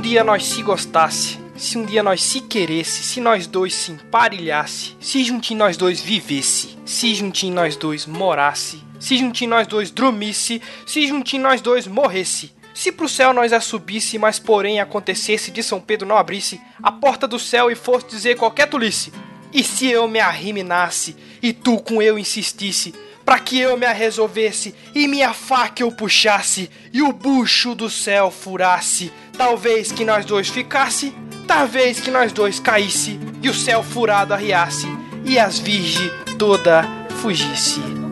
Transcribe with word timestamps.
dia 0.00 0.24
nós 0.24 0.44
se 0.46 0.62
gostasse, 0.62 1.38
se 1.56 1.78
um 1.78 1.84
dia 1.84 2.02
nós 2.02 2.22
se 2.22 2.40
queresse, 2.40 3.02
se 3.02 3.20
nós 3.20 3.46
dois 3.46 3.74
se 3.74 3.92
emparelhasse, 3.92 4.96
se 4.98 5.22
juntinho 5.22 5.58
nós 5.58 5.76
dois 5.76 6.00
vivesse, 6.00 6.76
se 6.84 7.14
juntinho 7.14 7.54
nós 7.54 7.76
dois 7.76 8.06
morasse, 8.06 8.82
se 8.98 9.16
juntinho 9.16 9.50
nós 9.50 9.66
dois 9.66 9.90
dormisse, 9.90 10.60
se 10.86 11.06
juntinho 11.06 11.42
nós 11.42 11.60
dois 11.60 11.86
morresse. 11.86 12.52
Se 12.74 12.90
pro 12.90 13.08
céu 13.08 13.32
nós 13.32 13.52
a 13.52 13.60
subisse, 13.60 14.18
mas 14.18 14.38
porém 14.38 14.80
acontecesse 14.80 15.50
de 15.50 15.62
São 15.62 15.80
Pedro 15.80 16.08
não 16.08 16.16
abrisse 16.16 16.60
a 16.82 16.90
porta 16.90 17.28
do 17.28 17.38
céu 17.38 17.70
e 17.70 17.74
fosse 17.74 18.06
dizer 18.06 18.36
qualquer 18.36 18.68
tolice. 18.68 19.12
E 19.52 19.62
se 19.62 19.86
eu 19.86 20.08
me 20.08 20.18
arriminasse 20.18 21.16
e 21.42 21.52
tu 21.52 21.78
com 21.78 22.00
eu 22.00 22.18
insistisse, 22.18 22.94
para 23.30 23.38
que 23.38 23.60
eu 23.60 23.76
me 23.76 23.86
resolvesse 23.86 24.74
e 24.92 25.06
minha 25.06 25.32
faca 25.32 25.84
eu 25.84 25.92
puxasse 25.92 26.68
e 26.92 27.00
o 27.00 27.12
bucho 27.12 27.76
do 27.76 27.88
céu 27.88 28.28
furasse, 28.28 29.12
talvez 29.38 29.92
que 29.92 30.04
nós 30.04 30.26
dois 30.26 30.48
ficasse, 30.48 31.14
talvez 31.46 32.00
que 32.00 32.10
nós 32.10 32.32
dois 32.32 32.58
caísse 32.58 33.20
e 33.40 33.48
o 33.48 33.54
céu 33.54 33.84
furado 33.84 34.34
arriasse 34.34 34.88
e 35.24 35.38
as 35.38 35.60
virgem 35.60 36.10
toda 36.36 36.82
fugisse. 37.22 38.09